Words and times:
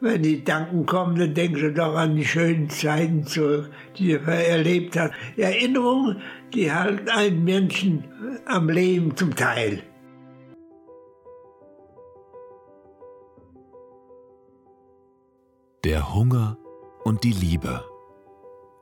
Wenn 0.00 0.22
die 0.22 0.38
Gedanken 0.38 0.86
kommen, 0.86 1.16
dann 1.18 1.34
denken 1.34 1.56
sie 1.56 1.72
doch 1.72 1.94
an 1.94 2.16
die 2.16 2.24
schönen 2.24 2.68
Zeiten 2.68 3.24
zurück, 3.24 3.70
die 3.96 4.12
er 4.12 4.26
erlebt 4.26 4.96
hat. 4.98 5.12
Erinnerungen, 5.36 6.20
die 6.52 6.72
halten 6.72 7.08
einen 7.08 7.44
Menschen 7.44 8.04
am 8.46 8.68
Leben 8.68 9.16
zum 9.16 9.34
Teil. 9.34 9.82
Der 15.84 16.14
Hunger 16.14 16.58
und 17.04 17.24
die 17.24 17.32
Liebe. 17.32 17.84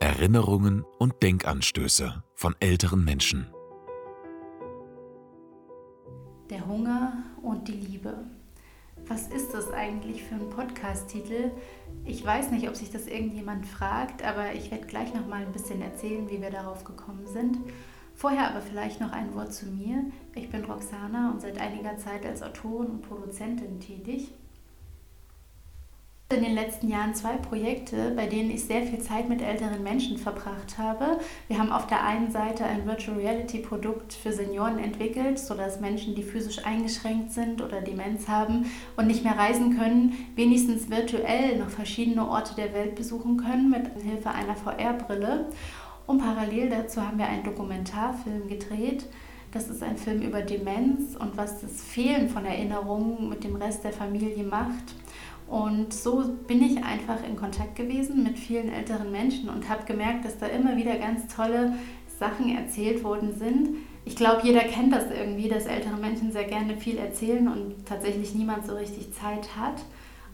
Erinnerungen 0.00 0.84
und 0.98 1.22
Denkanstöße 1.22 2.22
von 2.34 2.54
älteren 2.60 3.04
Menschen. 3.04 3.46
Der 6.50 6.66
Hunger 6.66 7.24
und 7.42 7.66
die 7.68 7.72
Liebe. 7.72 8.14
Was 9.06 9.28
ist 9.28 9.52
das 9.52 9.70
eigentlich 9.70 10.22
für 10.22 10.34
ein 10.34 10.48
Podcast-Titel? 10.48 11.50
Ich 12.06 12.24
weiß 12.24 12.50
nicht, 12.50 12.68
ob 12.68 12.74
sich 12.74 12.90
das 12.90 13.06
irgendjemand 13.06 13.66
fragt, 13.66 14.24
aber 14.24 14.54
ich 14.54 14.70
werde 14.70 14.86
gleich 14.86 15.12
noch 15.12 15.26
mal 15.26 15.42
ein 15.42 15.52
bisschen 15.52 15.82
erzählen, 15.82 16.30
wie 16.30 16.40
wir 16.40 16.50
darauf 16.50 16.84
gekommen 16.84 17.26
sind. 17.26 17.58
Vorher 18.14 18.48
aber 18.48 18.62
vielleicht 18.62 19.00
noch 19.00 19.12
ein 19.12 19.34
Wort 19.34 19.52
zu 19.52 19.66
mir. 19.66 20.04
Ich 20.34 20.50
bin 20.50 20.64
Roxana 20.64 21.30
und 21.32 21.42
seit 21.42 21.60
einiger 21.60 21.98
Zeit 21.98 22.24
als 22.24 22.42
Autorin 22.42 22.86
und 22.86 23.02
Produzentin 23.02 23.78
tätig 23.78 24.32
in 26.34 26.42
den 26.42 26.54
letzten 26.54 26.88
Jahren 26.88 27.14
zwei 27.14 27.36
Projekte, 27.36 28.12
bei 28.16 28.26
denen 28.26 28.50
ich 28.50 28.64
sehr 28.64 28.82
viel 28.82 29.00
Zeit 29.00 29.28
mit 29.28 29.40
älteren 29.40 29.82
Menschen 29.82 30.18
verbracht 30.18 30.76
habe. 30.78 31.18
Wir 31.48 31.58
haben 31.58 31.70
auf 31.70 31.86
der 31.86 32.04
einen 32.04 32.30
Seite 32.30 32.64
ein 32.64 32.86
Virtual 32.86 33.16
Reality 33.16 33.58
Produkt 33.58 34.12
für 34.12 34.32
Senioren 34.32 34.78
entwickelt, 34.78 35.38
sodass 35.38 35.80
Menschen, 35.80 36.14
die 36.14 36.22
physisch 36.22 36.64
eingeschränkt 36.64 37.32
sind 37.32 37.62
oder 37.62 37.80
Demenz 37.80 38.28
haben 38.28 38.66
und 38.96 39.06
nicht 39.06 39.24
mehr 39.24 39.38
reisen 39.38 39.78
können, 39.78 40.12
wenigstens 40.34 40.90
virtuell 40.90 41.58
noch 41.58 41.70
verschiedene 41.70 42.28
Orte 42.28 42.54
der 42.56 42.74
Welt 42.74 42.96
besuchen 42.96 43.36
können 43.36 43.70
mit 43.70 43.86
Hilfe 44.02 44.30
einer 44.30 44.56
VR-Brille. 44.56 45.46
Und 46.06 46.18
parallel 46.18 46.68
dazu 46.68 47.00
haben 47.00 47.18
wir 47.18 47.26
einen 47.26 47.44
Dokumentarfilm 47.44 48.48
gedreht. 48.48 49.06
Das 49.52 49.68
ist 49.68 49.84
ein 49.84 49.96
Film 49.96 50.20
über 50.20 50.42
Demenz 50.42 51.14
und 51.14 51.36
was 51.36 51.60
das 51.60 51.80
Fehlen 51.80 52.28
von 52.28 52.44
Erinnerungen 52.44 53.28
mit 53.28 53.44
dem 53.44 53.54
Rest 53.54 53.84
der 53.84 53.92
Familie 53.92 54.42
macht. 54.42 54.94
Und 55.48 55.92
so 55.92 56.24
bin 56.46 56.62
ich 56.62 56.82
einfach 56.82 57.22
in 57.28 57.36
Kontakt 57.36 57.76
gewesen 57.76 58.22
mit 58.22 58.38
vielen 58.38 58.72
älteren 58.72 59.12
Menschen 59.12 59.48
und 59.48 59.68
habe 59.68 59.84
gemerkt, 59.84 60.24
dass 60.24 60.38
da 60.38 60.46
immer 60.46 60.76
wieder 60.76 60.96
ganz 60.96 61.34
tolle 61.34 61.74
Sachen 62.18 62.56
erzählt 62.56 63.04
worden 63.04 63.36
sind. 63.36 63.76
Ich 64.06 64.16
glaube, 64.16 64.40
jeder 64.42 64.60
kennt 64.60 64.92
das 64.92 65.10
irgendwie, 65.10 65.48
dass 65.48 65.66
ältere 65.66 65.96
Menschen 65.96 66.32
sehr 66.32 66.44
gerne 66.44 66.76
viel 66.76 66.98
erzählen 66.98 67.48
und 67.48 67.86
tatsächlich 67.86 68.34
niemand 68.34 68.66
so 68.66 68.74
richtig 68.74 69.12
Zeit 69.12 69.56
hat 69.56 69.82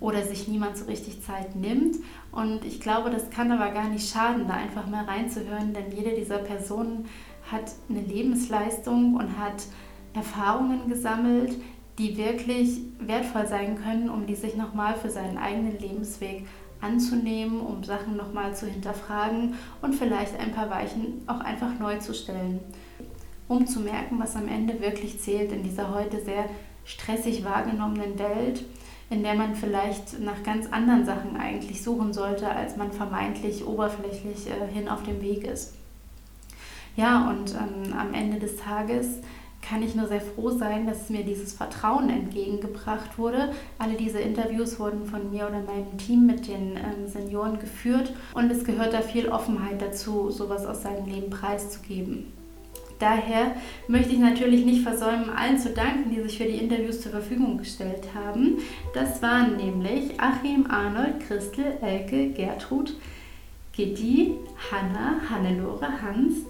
oder 0.00 0.22
sich 0.22 0.48
niemand 0.48 0.76
so 0.76 0.86
richtig 0.86 1.22
Zeit 1.22 1.54
nimmt. 1.54 1.96
Und 2.32 2.64
ich 2.64 2.80
glaube, 2.80 3.10
das 3.10 3.30
kann 3.30 3.52
aber 3.52 3.70
gar 3.70 3.88
nicht 3.88 4.10
schaden, 4.10 4.48
da 4.48 4.54
einfach 4.54 4.86
mal 4.88 5.04
reinzuhören, 5.04 5.72
denn 5.72 5.92
jede 5.94 6.14
dieser 6.16 6.38
Personen 6.38 7.06
hat 7.50 7.72
eine 7.88 8.00
Lebensleistung 8.00 9.14
und 9.14 9.38
hat 9.38 9.64
Erfahrungen 10.14 10.88
gesammelt, 10.88 11.54
die 12.00 12.16
wirklich 12.16 12.80
wertvoll 12.98 13.46
sein 13.46 13.76
können, 13.82 14.08
um 14.08 14.26
die 14.26 14.34
sich 14.34 14.56
nochmal 14.56 14.94
für 14.94 15.10
seinen 15.10 15.36
eigenen 15.36 15.78
Lebensweg 15.78 16.46
anzunehmen, 16.80 17.60
um 17.60 17.84
Sachen 17.84 18.16
nochmal 18.16 18.56
zu 18.56 18.66
hinterfragen 18.66 19.54
und 19.82 19.94
vielleicht 19.94 20.40
ein 20.40 20.52
paar 20.52 20.70
Weichen 20.70 21.22
auch 21.26 21.40
einfach 21.40 21.78
neu 21.78 21.98
zu 21.98 22.14
stellen, 22.14 22.60
um 23.48 23.66
zu 23.66 23.80
merken, 23.80 24.18
was 24.18 24.34
am 24.34 24.48
Ende 24.48 24.80
wirklich 24.80 25.20
zählt 25.20 25.52
in 25.52 25.62
dieser 25.62 25.94
heute 25.94 26.24
sehr 26.24 26.46
stressig 26.86 27.44
wahrgenommenen 27.44 28.18
Welt, 28.18 28.64
in 29.10 29.22
der 29.22 29.34
man 29.34 29.54
vielleicht 29.54 30.20
nach 30.20 30.42
ganz 30.42 30.68
anderen 30.72 31.04
Sachen 31.04 31.36
eigentlich 31.36 31.82
suchen 31.82 32.14
sollte, 32.14 32.48
als 32.48 32.78
man 32.78 32.92
vermeintlich 32.92 33.66
oberflächlich 33.66 34.46
äh, 34.46 34.72
hin 34.72 34.88
auf 34.88 35.02
dem 35.02 35.20
Weg 35.20 35.44
ist. 35.44 35.74
Ja, 36.96 37.28
und 37.28 37.54
ähm, 37.54 37.92
am 37.92 38.14
Ende 38.14 38.38
des 38.38 38.56
Tages 38.56 39.18
kann 39.70 39.84
ich 39.84 39.94
nur 39.94 40.08
sehr 40.08 40.20
froh 40.20 40.50
sein, 40.50 40.84
dass 40.88 41.10
mir 41.10 41.22
dieses 41.22 41.52
Vertrauen 41.52 42.10
entgegengebracht 42.10 43.18
wurde. 43.18 43.52
Alle 43.78 43.94
diese 43.94 44.18
Interviews 44.18 44.80
wurden 44.80 45.06
von 45.06 45.30
mir 45.30 45.46
oder 45.46 45.60
meinem 45.60 45.96
Team 45.96 46.26
mit 46.26 46.48
den 46.48 46.76
ähm, 46.76 47.06
Senioren 47.06 47.60
geführt 47.60 48.12
und 48.34 48.50
es 48.50 48.64
gehört 48.64 48.92
da 48.92 49.00
viel 49.00 49.28
Offenheit 49.28 49.80
dazu, 49.80 50.28
sowas 50.30 50.66
aus 50.66 50.82
seinem 50.82 51.06
Leben 51.06 51.30
preiszugeben. 51.30 52.32
Daher 52.98 53.54
möchte 53.86 54.12
ich 54.12 54.18
natürlich 54.18 54.66
nicht 54.66 54.82
versäumen, 54.82 55.30
allen 55.30 55.56
zu 55.56 55.70
danken, 55.70 56.10
die 56.10 56.20
sich 56.20 56.36
für 56.36 56.44
die 56.44 56.58
Interviews 56.58 57.00
zur 57.00 57.12
Verfügung 57.12 57.56
gestellt 57.56 58.08
haben. 58.12 58.58
Das 58.92 59.22
waren 59.22 59.56
nämlich 59.56 60.20
Achim, 60.20 60.66
Arnold, 60.68 61.20
Christel, 61.20 61.78
Elke, 61.80 62.30
Gertrud, 62.30 62.94
Gitti, 63.72 64.34
Hanna, 64.70 65.20
Hannelore, 65.30 66.02
Hans, 66.02 66.44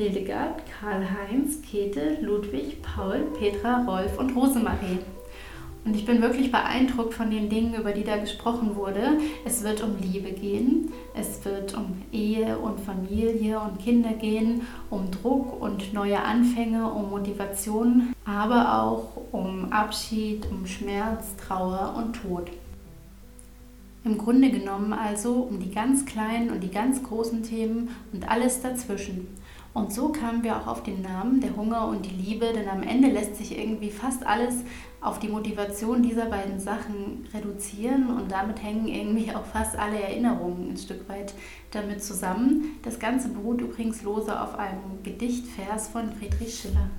Hildegard, 0.00 0.62
Karl-Heinz, 0.80 1.60
Käthe, 1.60 2.16
Ludwig, 2.22 2.80
Paul, 2.80 3.18
Petra, 3.38 3.84
Rolf 3.84 4.18
und 4.18 4.34
Rosemarie. 4.34 4.98
Und 5.84 5.94
ich 5.94 6.06
bin 6.06 6.22
wirklich 6.22 6.50
beeindruckt 6.50 7.12
von 7.12 7.30
den 7.30 7.50
Dingen, 7.50 7.74
über 7.74 7.92
die 7.92 8.02
da 8.02 8.16
gesprochen 8.16 8.76
wurde. 8.76 9.18
Es 9.44 9.62
wird 9.62 9.82
um 9.82 9.96
Liebe 10.00 10.32
gehen, 10.32 10.90
es 11.14 11.44
wird 11.44 11.76
um 11.76 12.00
Ehe 12.12 12.58
und 12.58 12.80
Familie 12.80 13.60
und 13.60 13.78
Kinder 13.78 14.14
gehen, 14.14 14.62
um 14.88 15.10
Druck 15.10 15.60
und 15.60 15.92
neue 15.92 16.22
Anfänge, 16.22 16.90
um 16.90 17.10
Motivation, 17.10 18.14
aber 18.24 18.82
auch 18.82 19.08
um 19.32 19.70
Abschied, 19.70 20.46
um 20.50 20.66
Schmerz, 20.66 21.36
Trauer 21.36 21.94
und 21.98 22.14
Tod. 22.14 22.50
Im 24.04 24.16
Grunde 24.16 24.50
genommen 24.50 24.94
also 24.94 25.34
um 25.34 25.60
die 25.60 25.70
ganz 25.70 26.06
kleinen 26.06 26.48
und 26.48 26.60
die 26.62 26.70
ganz 26.70 27.02
großen 27.02 27.42
Themen 27.42 27.90
und 28.14 28.30
alles 28.30 28.62
dazwischen. 28.62 29.28
Und 29.72 29.92
so 29.92 30.08
kamen 30.08 30.42
wir 30.42 30.56
auch 30.56 30.66
auf 30.66 30.82
den 30.82 31.00
Namen 31.00 31.40
der 31.40 31.54
Hunger 31.54 31.86
und 31.86 32.04
die 32.04 32.10
Liebe, 32.10 32.52
denn 32.52 32.68
am 32.68 32.82
Ende 32.82 33.08
lässt 33.08 33.36
sich 33.36 33.56
irgendwie 33.56 33.90
fast 33.90 34.26
alles 34.26 34.56
auf 35.00 35.20
die 35.20 35.28
Motivation 35.28 36.02
dieser 36.02 36.26
beiden 36.26 36.58
Sachen 36.58 37.26
reduzieren 37.32 38.08
und 38.10 38.32
damit 38.32 38.62
hängen 38.62 38.88
irgendwie 38.88 39.32
auch 39.34 39.44
fast 39.44 39.78
alle 39.78 40.00
Erinnerungen 40.00 40.70
ein 40.72 40.76
Stück 40.76 41.08
weit 41.08 41.34
damit 41.70 42.02
zusammen. 42.02 42.78
Das 42.82 42.98
Ganze 42.98 43.28
beruht 43.28 43.60
übrigens 43.60 44.02
lose 44.02 44.40
auf 44.40 44.58
einem 44.58 45.02
Gedichtvers 45.04 45.88
von 45.88 46.12
Friedrich 46.12 46.54
Schiller. 46.54 46.90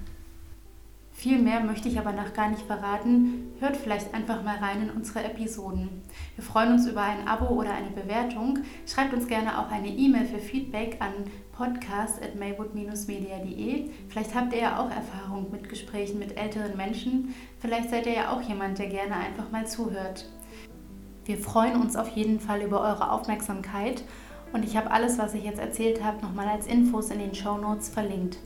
Viel 1.13 1.37
mehr 1.37 1.59
möchte 1.59 1.87
ich 1.87 1.99
aber 1.99 2.13
noch 2.13 2.33
gar 2.33 2.49
nicht 2.49 2.63
verraten. 2.63 3.53
Hört 3.59 3.77
vielleicht 3.77 4.11
einfach 4.11 4.41
mal 4.43 4.57
rein 4.57 4.81
in 4.81 4.89
unsere 4.89 5.23
Episoden. 5.23 6.01
Wir 6.35 6.43
freuen 6.43 6.71
uns 6.71 6.87
über 6.87 7.03
ein 7.03 7.27
Abo 7.27 7.53
oder 7.53 7.73
eine 7.73 7.91
Bewertung. 7.91 8.57
Schreibt 8.87 9.13
uns 9.13 9.27
gerne 9.27 9.59
auch 9.59 9.69
eine 9.69 9.89
E-Mail 9.89 10.25
für 10.25 10.39
Feedback 10.39 10.97
an 10.99 11.11
podcast.maywood-media.de. 11.61 13.91
Vielleicht 14.09 14.33
habt 14.33 14.51
ihr 14.53 14.61
ja 14.61 14.79
auch 14.79 14.89
Erfahrung 14.89 15.51
mit 15.51 15.69
Gesprächen 15.69 16.17
mit 16.17 16.35
älteren 16.35 16.75
Menschen. 16.75 17.35
Vielleicht 17.59 17.91
seid 17.91 18.07
ihr 18.07 18.13
ja 18.13 18.33
auch 18.33 18.41
jemand, 18.41 18.79
der 18.79 18.87
gerne 18.87 19.15
einfach 19.15 19.51
mal 19.51 19.67
zuhört. 19.67 20.25
Wir 21.25 21.37
freuen 21.37 21.79
uns 21.79 21.95
auf 21.95 22.07
jeden 22.09 22.39
Fall 22.39 22.63
über 22.63 22.81
eure 22.81 23.11
Aufmerksamkeit 23.11 24.03
und 24.53 24.65
ich 24.65 24.75
habe 24.75 24.89
alles, 24.89 25.19
was 25.19 25.35
ich 25.35 25.43
jetzt 25.43 25.59
erzählt 25.59 26.03
habe, 26.03 26.25
nochmal 26.25 26.47
als 26.47 26.65
Infos 26.65 27.11
in 27.11 27.19
den 27.19 27.35
Show 27.35 27.59
Notes 27.59 27.89
verlinkt. 27.89 28.39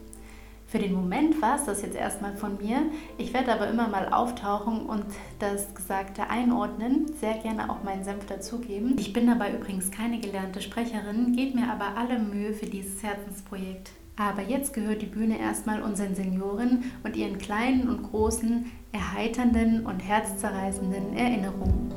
Für 0.68 0.80
den 0.80 0.94
Moment 0.94 1.42
war 1.42 1.56
es 1.58 1.66
das 1.66 1.84
jetzt 1.84 1.96
erstmal 1.96 2.36
von 2.36 2.58
mir. 2.58 2.82
Ich 3.18 3.34
werde 3.34 3.54
aber 3.54 3.68
immer 3.68 3.88
mal 3.88 4.12
auftauchen 4.12 4.88
und 4.88 5.06
das 5.38 5.76
Gesagte 5.76 6.30
einordnen, 6.30 7.06
sehr 7.20 7.36
gerne 7.36 7.70
auch 7.70 7.84
meinen 7.84 8.04
Senf 8.04 8.26
dazugeben. 8.26 8.96
Ich 8.98 9.14
bin 9.14 9.28
dabei 9.28 9.54
übrigens 9.54 9.92
keine 9.92 10.20
gelernte 10.20 10.62
Sprecherin, 10.62 11.36
gebe 11.36 11.60
mir 11.60 11.72
aber 11.72 11.98
alle 11.98 12.18
Mühe 12.18 12.54
für 12.54 12.66
dieses 12.66 13.04
Herzensprojekt. 13.04 13.92
Aber 14.18 14.42
jetzt 14.42 14.74
gehört 14.74 15.02
die 15.02 15.08
Bühne 15.08 15.40
erstmal 15.40 15.82
unseren 15.82 16.16
Senioren 16.16 16.92
und 17.04 17.16
ihren 17.16 17.38
kleinen 17.38 17.88
und 17.88 18.02
großen, 18.02 18.72
erheiternden 18.92 19.86
und 19.86 20.00
herzzerreißenden 20.00 21.16
Erinnerungen. 21.16 21.94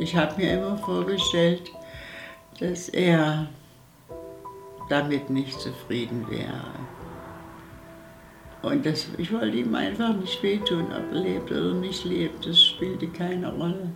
Ich 0.00 0.14
habe 0.14 0.36
mir 0.36 0.58
immer 0.58 0.76
vorgestellt, 0.76 1.72
dass 2.60 2.88
er 2.88 3.48
damit 4.88 5.30
nicht 5.30 5.60
zufrieden 5.60 6.26
wäre. 6.28 6.64
Und 8.62 8.84
das, 8.84 9.08
ich 9.18 9.32
wollte 9.32 9.56
ihm 9.56 9.74
einfach 9.74 10.14
nicht 10.14 10.42
wehtun, 10.42 10.86
ob 10.86 11.12
er 11.12 11.20
lebt 11.20 11.50
oder 11.52 11.74
nicht 11.74 12.04
lebt, 12.04 12.46
das 12.46 12.62
spielte 12.62 13.06
keine 13.06 13.52
Rolle. 13.52 13.92